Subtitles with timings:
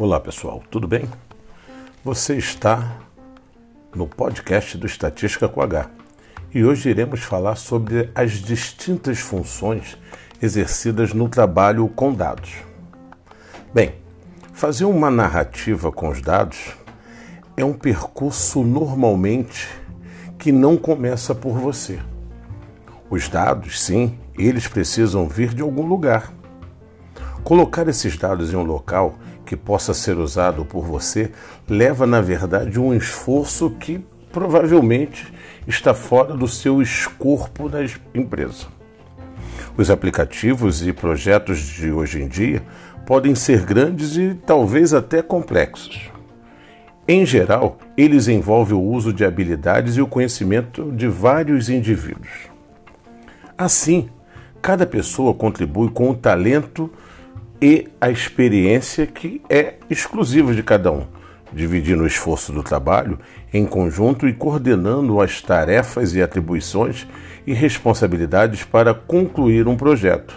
[0.00, 1.08] Olá pessoal, tudo bem?
[2.04, 2.98] Você está
[3.92, 5.90] no podcast do Estatística com H
[6.54, 9.98] e hoje iremos falar sobre as distintas funções
[10.40, 12.58] exercidas no trabalho com dados.
[13.74, 13.96] Bem,
[14.52, 16.76] fazer uma narrativa com os dados
[17.56, 19.68] é um percurso normalmente
[20.38, 21.98] que não começa por você.
[23.10, 26.32] Os dados, sim, eles precisam vir de algum lugar.
[27.42, 31.30] Colocar esses dados em um local que possa ser usado por você
[31.66, 33.98] leva, na verdade, um esforço que
[34.30, 35.32] provavelmente
[35.66, 37.78] está fora do seu escorpo da
[38.14, 38.66] empresa.
[39.74, 42.62] Os aplicativos e projetos de hoje em dia
[43.06, 45.98] podem ser grandes e talvez até complexos.
[47.06, 52.50] Em geral, eles envolvem o uso de habilidades e o conhecimento de vários indivíduos.
[53.56, 54.10] Assim,
[54.60, 56.92] cada pessoa contribui com o talento
[57.60, 61.06] e a experiência que é exclusiva de cada um,
[61.52, 63.18] dividindo o esforço do trabalho
[63.52, 67.06] em conjunto e coordenando as tarefas e atribuições
[67.46, 70.34] e responsabilidades para concluir um projeto,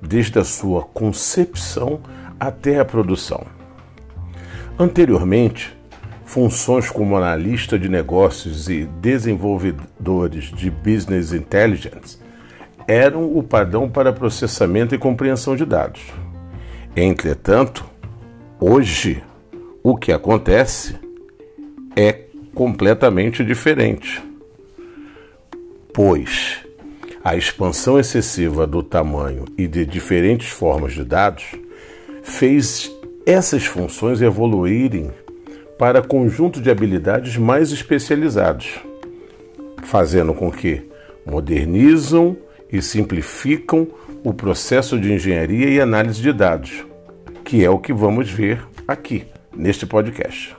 [0.00, 2.00] desde a sua concepção
[2.40, 3.46] até a produção.
[4.78, 5.76] Anteriormente,
[6.24, 12.18] funções como analista de negócios e desenvolvedores de business intelligence
[12.88, 16.02] eram o padrão para processamento e compreensão de dados.
[16.96, 17.84] Entretanto,
[18.60, 19.20] hoje
[19.82, 20.94] o que acontece
[21.96, 22.20] é
[22.54, 24.22] completamente diferente,
[25.92, 26.64] pois
[27.24, 31.44] a expansão excessiva do tamanho e de diferentes formas de dados
[32.22, 32.92] fez
[33.26, 35.10] essas funções evoluírem
[35.76, 38.78] para conjunto de habilidades mais especializados,
[39.82, 40.88] fazendo com que
[41.26, 42.36] modernizam
[42.74, 43.86] e simplificam
[44.24, 46.84] o processo de engenharia e análise de dados,
[47.44, 50.56] que é o que vamos ver aqui neste podcast.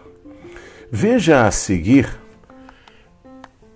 [0.90, 2.08] Veja a seguir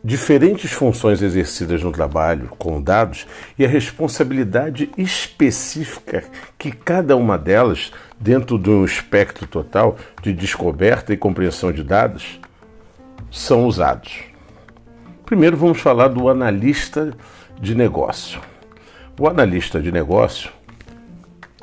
[0.02, 3.28] diferentes funções exercidas no trabalho com dados
[3.58, 6.24] e a responsabilidade específica
[6.58, 12.40] que cada uma delas, dentro de um espectro total de descoberta e compreensão de dados,
[13.30, 14.14] são usados.
[15.26, 17.14] Primeiro vamos falar do analista
[17.62, 18.40] de negócio.
[19.20, 20.50] O analista de negócio,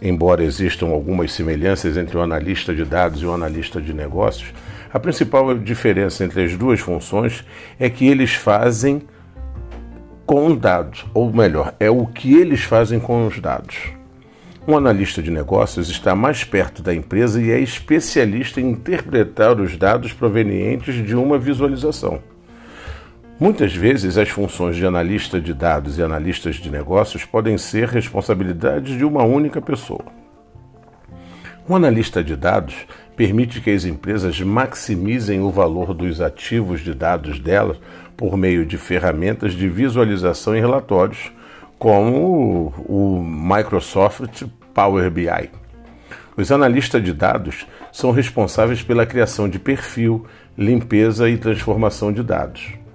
[0.03, 4.53] embora existam algumas semelhanças entre o analista de dados e o analista de negócios,
[4.93, 7.45] a principal diferença entre as duas funções
[7.79, 9.03] é que eles fazem
[10.27, 13.77] com dados, ou melhor, é o que eles fazem com os dados.
[14.69, 19.77] Um analista de negócios está mais perto da empresa e é especialista em interpretar os
[19.77, 22.21] dados provenientes de uma visualização.
[23.39, 28.97] Muitas vezes, as funções de analista de dados e analistas de negócios podem ser responsabilidades
[28.97, 30.07] de uma única pessoa.
[31.69, 32.75] Um analista de dados
[33.15, 37.77] permite que as empresas maximizem o valor dos ativos de dados delas
[38.17, 41.31] por meio de ferramentas de visualização e relatórios,
[41.79, 45.51] como o Microsoft Power BI.
[46.39, 50.25] Os analistas de dados são responsáveis pela criação de perfil,
[50.57, 52.86] limpeza e transformação de dados.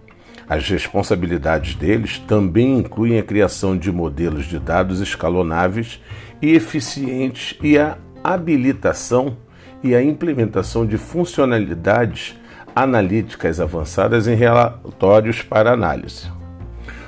[0.52, 6.02] As responsabilidades deles também incluem a criação de modelos de dados escalonáveis
[6.42, 9.38] e eficientes e a habilitação
[9.82, 12.36] e a implementação de funcionalidades
[12.76, 16.30] analíticas avançadas em relatórios para análise.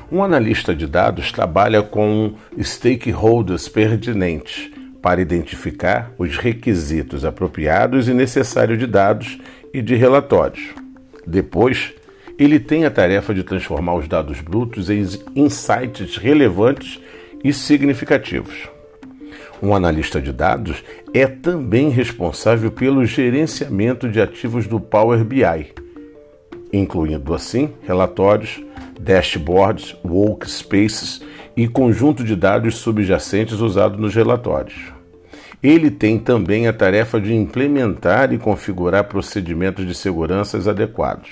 [0.10, 4.72] Um analista de dados trabalha com stakeholders pertinentes
[5.02, 9.38] para identificar os requisitos apropriados e necessários de dados
[9.74, 10.64] e de relatórios.
[11.28, 11.94] Depois,
[12.38, 15.06] ele tem a tarefa de transformar os dados brutos em
[15.36, 17.00] insights relevantes
[17.44, 18.70] e significativos.
[19.62, 20.84] Um analista de dados
[21.14, 25.74] é também responsável pelo gerenciamento de ativos do Power BI,
[26.72, 28.62] incluindo assim relatórios,
[29.00, 31.22] dashboards, workspaces
[31.56, 34.93] e conjunto de dados subjacentes usados nos relatórios.
[35.64, 41.30] Ele tem também a tarefa de implementar e configurar procedimentos de segurança adequados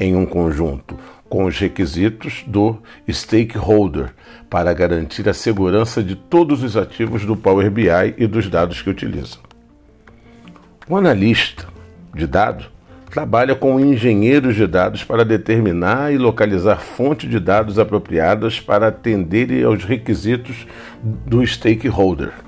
[0.00, 0.96] em um conjunto
[1.28, 2.78] com os requisitos do
[3.10, 4.14] stakeholder
[4.48, 8.88] para garantir a segurança de todos os ativos do Power BI e dos dados que
[8.88, 9.36] utiliza.
[10.88, 11.66] O analista
[12.14, 12.70] de dados
[13.10, 19.62] trabalha com engenheiros de dados para determinar e localizar fontes de dados apropriadas para atender
[19.64, 20.66] aos requisitos
[21.02, 22.47] do stakeholder.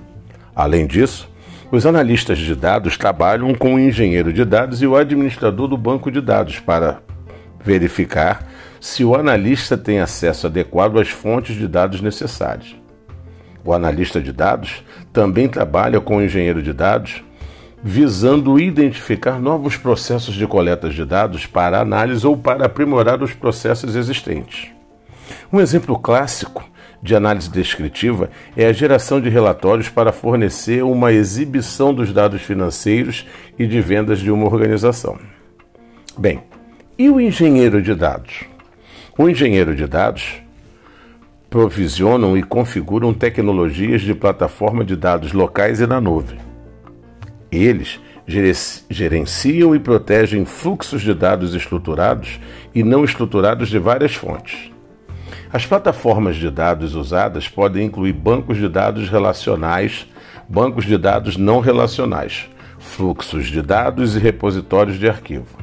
[0.61, 1.27] Além disso,
[1.73, 6.11] os analistas de dados trabalham com o engenheiro de dados e o administrador do banco
[6.11, 7.01] de dados para
[7.65, 8.47] verificar
[8.79, 12.77] se o analista tem acesso adequado às fontes de dados necessárias.
[13.65, 14.85] O analista de dados
[15.15, 17.25] também trabalha com o engenheiro de dados
[17.83, 23.97] visando identificar novos processos de coleta de dados para análise ou para aprimorar os processos
[23.97, 24.71] existentes.
[25.51, 26.62] Um exemplo clássico
[27.02, 33.26] de análise descritiva é a geração de relatórios para fornecer uma exibição dos dados financeiros
[33.58, 35.19] e de vendas de uma organização.
[36.17, 36.43] Bem,
[36.99, 38.44] e o engenheiro de dados?
[39.17, 40.43] O engenheiro de dados
[41.49, 46.38] provisionam e configuram tecnologias de plataforma de dados locais e na nuvem.
[47.50, 47.99] Eles
[48.88, 52.38] gerenciam e protegem fluxos de dados estruturados
[52.73, 54.70] e não estruturados de várias fontes.
[55.52, 60.06] As plataformas de dados usadas podem incluir bancos de dados relacionais,
[60.49, 62.49] bancos de dados não relacionais,
[62.79, 65.58] fluxos de dados e repositórios de arquivo.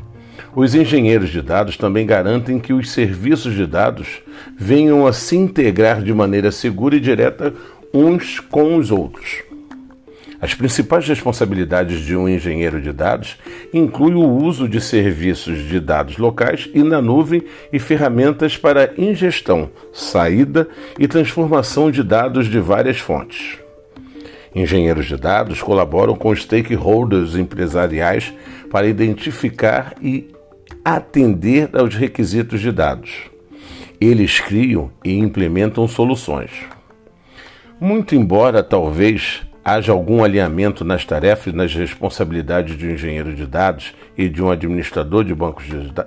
[0.53, 4.21] Os engenheiros de dados também garantem que os serviços de dados
[4.57, 7.53] venham a se integrar de maneira segura e direta
[7.93, 9.46] uns com os outros.
[10.39, 13.37] As principais responsabilidades de um engenheiro de dados
[13.73, 17.43] incluem o uso de serviços de dados locais e na nuvem
[17.73, 20.67] e ferramentas para ingestão, saída
[20.99, 23.57] e transformação de dados de várias fontes.
[24.53, 28.33] Engenheiros de dados colaboram com stakeholders empresariais
[28.69, 30.31] para identificar e
[30.85, 33.11] atender aos requisitos de dados.
[33.99, 36.51] Eles criam e implementam soluções.
[37.79, 43.45] Muito embora talvez haja algum alinhamento nas tarefas e nas responsabilidades de um engenheiro de
[43.45, 45.65] dados e de um administrador de bancos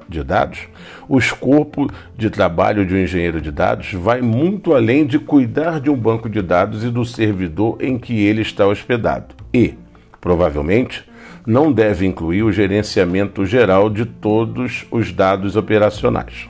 [0.08, 0.60] de dados,
[1.06, 1.86] o escopo
[2.16, 6.26] de trabalho de um engenheiro de dados vai muito além de cuidar de um banco
[6.26, 9.34] de dados e do servidor em que ele está hospedado.
[9.52, 9.74] E,
[10.22, 11.04] provavelmente,
[11.46, 16.48] não deve incluir o gerenciamento geral de todos os dados operacionais.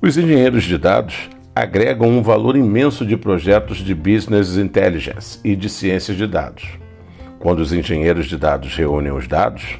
[0.00, 5.68] Os engenheiros de dados agregam um valor imenso de projetos de business intelligence e de
[5.68, 6.64] ciências de dados.
[7.38, 9.76] Quando os engenheiros de dados reúnem os dados,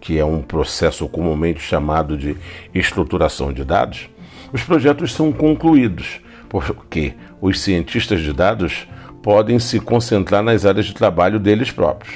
[0.00, 2.36] que é um processo comumente chamado de
[2.74, 4.10] estruturação de dados,
[4.52, 8.88] os projetos são concluídos, porque os cientistas de dados
[9.22, 12.12] podem se concentrar nas áreas de trabalho deles próprios.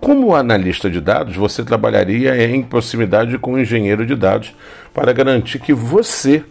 [0.00, 4.54] Como analista de dados, você trabalharia em proximidade com o engenheiro de dados
[4.94, 6.44] para garantir que você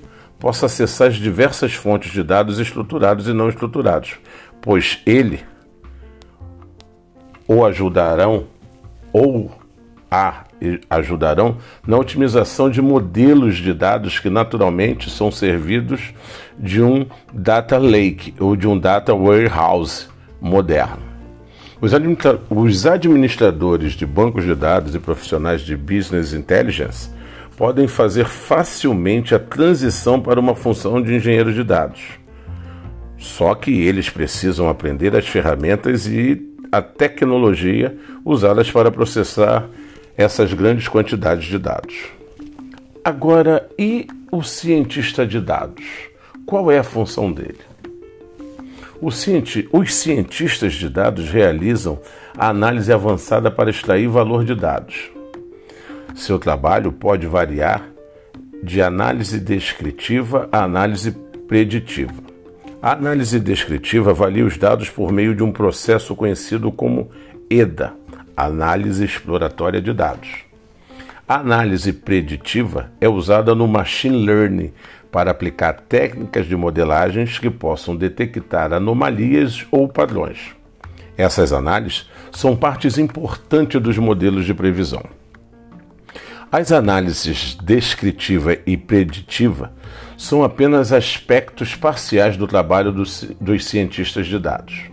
[0.45, 4.19] possa acessar as diversas fontes de dados estruturados e não estruturados,
[4.61, 5.39] pois ele
[7.47, 8.45] o ajudarão
[9.11, 9.51] ou
[10.11, 10.43] a
[10.87, 11.57] ajudarão
[11.87, 16.13] na otimização de modelos de dados que naturalmente são servidos
[16.59, 20.05] de um data lake ou de um data warehouse
[20.39, 21.01] moderno.
[21.81, 27.14] Os, administradores de bancos de dados e profissionais de business intelligence
[27.57, 32.01] podem fazer facilmente a transição para uma função de engenheiro de dados.
[33.17, 39.67] Só que eles precisam aprender as ferramentas e a tecnologia usadas para processar
[40.17, 41.95] essas grandes quantidades de dados.
[43.03, 45.85] Agora, e o cientista de dados?
[46.45, 47.59] Qual é a função dele?
[49.01, 49.23] Os
[49.93, 51.99] cientistas de dados realizam
[52.37, 55.14] a análise avançada para extrair valor de dados.
[56.15, 57.83] Seu trabalho pode variar
[58.63, 61.11] de análise descritiva a análise
[61.45, 62.13] preditiva.
[62.81, 67.11] A análise descritiva avalia os dados por meio de um processo conhecido como
[67.49, 67.93] EDA,
[68.35, 70.29] Análise Exploratória de Dados.
[71.27, 74.71] A análise preditiva é usada no machine learning
[75.11, 80.55] para aplicar técnicas de modelagens que possam detectar anomalias ou padrões.
[81.17, 85.03] Essas análises são partes importantes dos modelos de previsão.
[86.57, 89.73] As análises descritiva e preditiva
[90.17, 94.83] são apenas aspectos parciais do trabalho dos, dos cientistas de dados.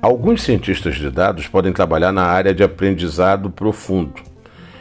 [0.00, 4.22] Alguns cientistas de dados podem trabalhar na área de aprendizado profundo,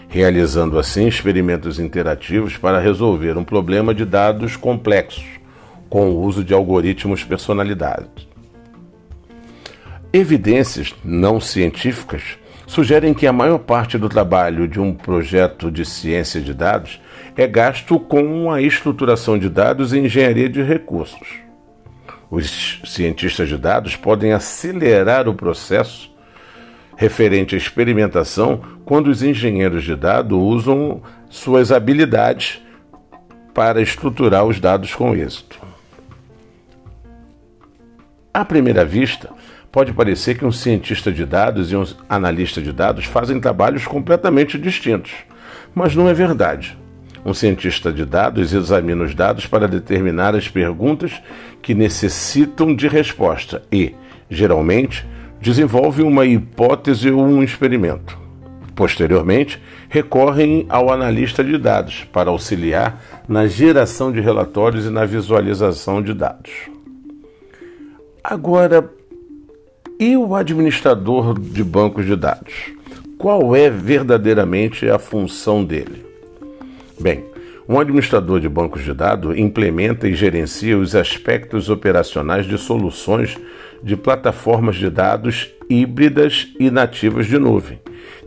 [0.08, 5.26] realizando assim experimentos interativos para resolver um problema de dados complexos,
[5.90, 8.28] com o uso de algoritmos personalizados.
[10.14, 16.42] Evidências não científicas sugerem que a maior parte do trabalho de um projeto de ciência
[16.42, 17.02] de dados
[17.36, 21.28] é gasto com a estruturação de dados e engenharia de recursos.
[22.30, 26.14] Os cientistas de dados podem acelerar o processo
[26.98, 32.62] referente à experimentação quando os engenheiros de dados usam suas habilidades
[33.54, 35.60] para estruturar os dados com êxito.
[38.34, 39.30] À primeira vista,
[39.72, 44.58] pode parecer que um cientista de dados e um analista de dados fazem trabalhos completamente
[44.58, 45.12] distintos,
[45.74, 46.78] mas não é verdade.
[47.26, 51.22] Um cientista de dados examina os dados para determinar as perguntas
[51.62, 53.94] que necessitam de resposta e,
[54.30, 55.06] geralmente,
[55.42, 58.18] desenvolvem uma hipótese ou um experimento.
[58.76, 66.02] Posteriormente, recorrem ao analista de dados para auxiliar na geração de relatórios e na visualização
[66.02, 66.52] de dados.
[68.24, 68.90] Agora,
[70.00, 72.72] e o administrador de bancos de dados?
[73.18, 76.06] Qual é verdadeiramente a função dele?
[77.00, 77.24] Bem,
[77.68, 83.38] um administrador de bancos de dados implementa e gerencia os aspectos operacionais de soluções
[83.84, 87.80] de plataformas de dados híbridas e nativas de nuvem,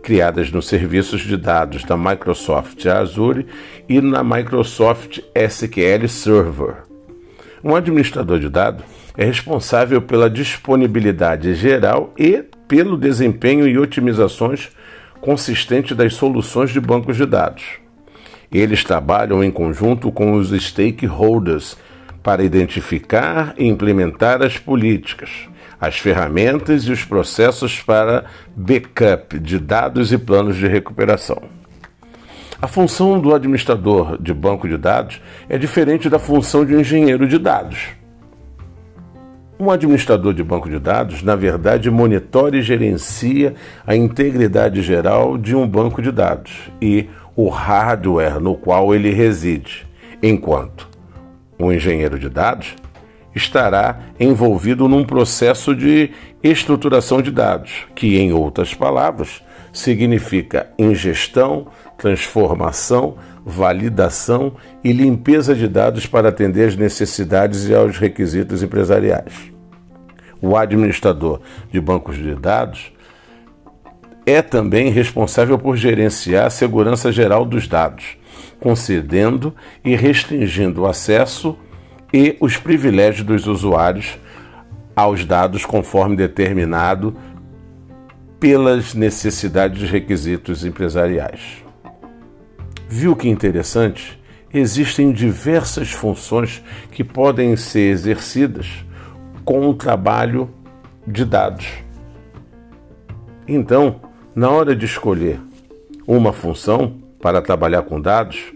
[0.03, 3.47] criadas nos serviços de dados da Microsoft Azure
[3.89, 6.89] e na Microsoft SQL Server.
[7.62, 8.85] Um administrador de dados
[9.17, 14.71] é responsável pela disponibilidade geral e pelo desempenho e otimizações
[15.21, 17.64] consistente das soluções de bancos de dados.
[18.50, 21.76] Eles trabalham em conjunto com os stakeholders
[22.23, 25.31] para identificar e implementar as políticas,
[25.79, 28.25] as ferramentas e os processos para
[28.57, 31.60] backup de dados e planos de recuperação.
[32.62, 37.26] A função do administrador de banco de dados é diferente da função de um engenheiro
[37.26, 37.88] de dados.
[39.59, 43.55] Um administrador de banco de dados, na verdade, monitora e gerencia
[43.87, 46.52] a integridade geral de um banco de dados
[46.83, 49.87] e o hardware no qual ele reside,
[50.23, 50.87] enquanto
[51.59, 52.76] o engenheiro de dados
[53.35, 56.11] estará envolvido num processo de
[56.43, 66.07] estruturação de dados, que, em outras palavras, significa ingestão, transformação, validação e limpeza de dados
[66.07, 69.33] para atender às necessidades e aos requisitos empresariais.
[70.43, 72.93] O administrador de bancos de dados
[74.27, 78.17] é também responsável por gerenciar a segurança geral dos dados,
[78.59, 81.57] concedendo e restringindo o acesso
[82.12, 84.19] e os privilégios dos usuários
[84.95, 87.14] aos dados conforme determinado
[88.38, 91.62] pelas necessidades e requisitos empresariais.
[92.88, 94.19] Viu que interessante?
[94.52, 98.85] Existem diversas funções que podem ser exercidas
[99.45, 100.50] com o trabalho
[101.07, 101.69] de dados.
[103.47, 104.00] Então,
[104.35, 105.40] na hora de escolher
[106.07, 108.52] uma função para trabalhar com dados,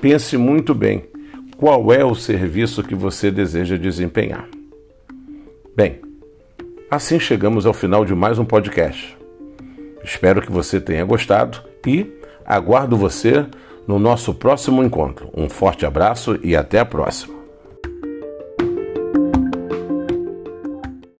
[0.00, 1.09] pense muito bem
[1.60, 4.48] qual é o serviço que você deseja desempenhar.
[5.76, 6.00] Bem,
[6.90, 9.14] assim chegamos ao final de mais um podcast.
[10.02, 12.10] Espero que você tenha gostado e
[12.46, 13.44] aguardo você
[13.86, 15.28] no nosso próximo encontro.
[15.36, 17.39] Um forte abraço e até a próxima.